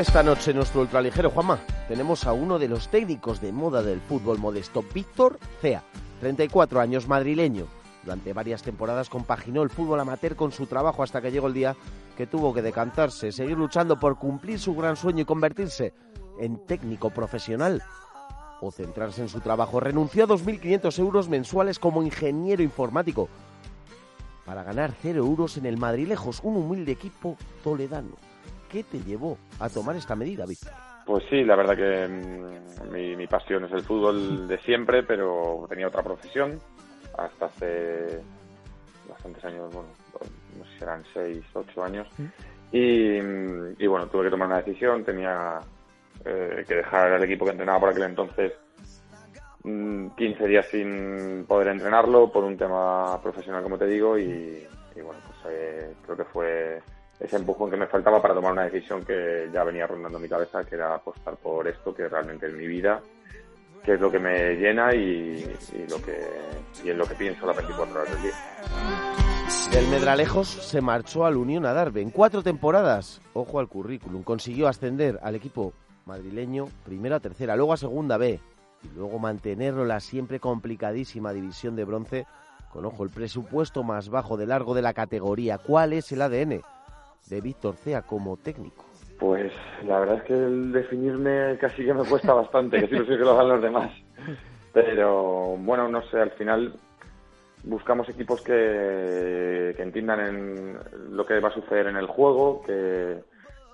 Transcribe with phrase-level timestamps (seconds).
[0.00, 4.38] Esta noche nuestro ultraligero, Juanma, tenemos a uno de los técnicos de moda del fútbol
[4.38, 5.82] modesto, Víctor Cea,
[6.20, 7.66] 34 años, madrileño.
[8.02, 11.76] Durante varias temporadas compaginó el fútbol amateur con su trabajo hasta que llegó el día
[12.16, 15.92] que tuvo que decantarse, seguir luchando por cumplir su gran sueño y convertirse
[16.40, 17.82] en técnico profesional
[18.62, 19.80] o centrarse en su trabajo.
[19.80, 23.28] Renunció a 2.500 euros mensuales como ingeniero informático
[24.46, 28.16] para ganar 0 euros en el Madrilejos, un humilde equipo toledano.
[28.70, 30.72] ¿Qué te llevó a tomar esta medida, Víctor?
[31.04, 35.66] Pues sí, la verdad que mm, mi, mi, pasión es el fútbol de siempre, pero
[35.68, 36.60] tenía otra profesión
[37.18, 38.20] hasta hace
[39.08, 39.88] bastantes años, bueno,
[40.56, 42.08] no sé si eran 6, 8 años.
[42.70, 45.58] Y, y, bueno, tuve que tomar una decisión, tenía
[46.24, 48.52] eh, que dejar el equipo que entrenaba por aquel entonces
[49.62, 55.00] 15 mm, días sin poder entrenarlo por un tema profesional, como te digo, y, y
[55.00, 56.80] bueno, pues eh, creo que fue
[57.20, 60.64] ese empujón que me faltaba para tomar una decisión que ya venía rondando mi cabeza,
[60.64, 63.00] que era apostar por esto, que realmente es mi vida,
[63.84, 66.18] que es lo que me llena y, y lo que
[66.82, 68.32] y en lo que pienso las 24 horas del día.
[69.70, 73.20] Del Medralejos se marchó al Unión Adarve en cuatro temporadas.
[73.34, 74.22] Ojo al currículum.
[74.22, 75.74] Consiguió ascender al equipo
[76.06, 78.40] madrileño primero a tercera, luego a segunda B
[78.82, 82.26] y luego mantenerlo en la siempre complicadísima división de bronce
[82.72, 85.58] con, ojo, el presupuesto más bajo de largo de la categoría.
[85.58, 86.62] ¿Cuál es el ADN
[87.30, 88.84] de Víctor Cea como técnico?
[89.18, 89.52] Pues
[89.86, 93.32] la verdad es que el definirme casi que me cuesta bastante, que sí que lo
[93.32, 93.92] hagan los demás.
[94.72, 96.74] Pero bueno, no sé, al final
[97.64, 100.78] buscamos equipos que, entiendan en
[101.10, 103.18] lo que va a suceder en el juego, que,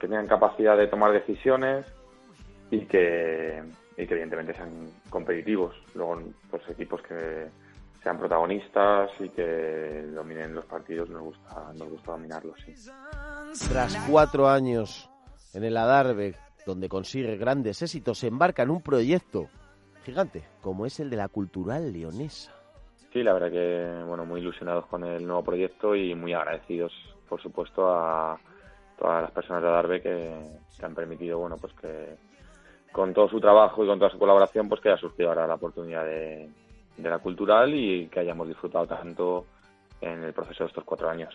[0.00, 1.86] que tengan capacidad de tomar decisiones
[2.70, 3.62] y que,
[3.96, 4.70] y que evidentemente sean
[5.10, 5.74] competitivos.
[5.94, 7.48] Luego, pues equipos que
[8.04, 12.74] sean protagonistas y que dominen los partidos, nos gusta, nos gusta dominarlos, sí.
[13.70, 15.10] Tras cuatro años
[15.54, 16.34] en el Adarve,
[16.66, 19.48] donde consigue grandes éxitos, se embarca en un proyecto
[20.04, 22.52] gigante, como es el de la Cultural Leonesa.
[23.10, 26.92] Sí, la verdad que, bueno, muy ilusionados con el nuevo proyecto y muy agradecidos,
[27.26, 28.38] por supuesto, a
[28.98, 32.16] todas las personas de Adarve que, que han permitido, bueno, pues que
[32.92, 35.54] con todo su trabajo y con toda su colaboración, pues que haya surgido ahora la
[35.54, 36.50] oportunidad de,
[36.96, 39.46] de la cultural y que hayamos disfrutado tanto
[40.00, 41.34] en el proceso de estos cuatro años.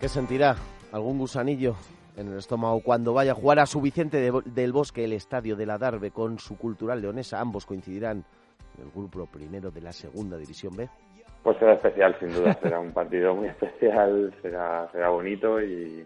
[0.00, 0.56] ¿Qué sentirá
[0.92, 1.74] algún gusanillo
[2.16, 5.56] en el estómago cuando vaya a jugar a su Vicente de, del Bosque, el estadio
[5.56, 7.40] de la Darbe, con su cultural leonesa?
[7.40, 8.24] Ambos coincidirán
[8.76, 10.88] en el grupo primero de la segunda división B.
[11.42, 12.58] Pues será especial, sin duda.
[12.62, 16.04] será un partido muy especial, será, será bonito y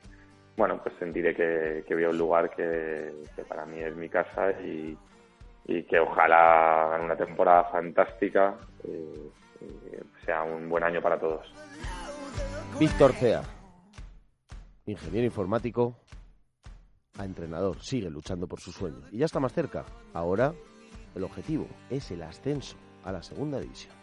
[0.56, 4.08] bueno, pues sentiré que, que voy a un lugar que, que para mí es mi
[4.08, 4.96] casa y,
[5.66, 8.88] y que ojalá hagan una temporada fantástica y,
[9.64, 11.46] y sea un buen año para todos.
[12.78, 13.42] Víctor Cea,
[14.86, 15.96] ingeniero informático
[17.18, 19.84] a entrenador, sigue luchando por su sueño y ya está más cerca.
[20.14, 20.52] Ahora
[21.14, 24.01] el objetivo es el ascenso a la segunda división.